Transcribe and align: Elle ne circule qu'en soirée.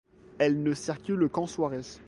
Elle 0.39 0.63
ne 0.63 0.73
circule 0.73 1.29
qu'en 1.29 1.45
soirée. 1.45 1.81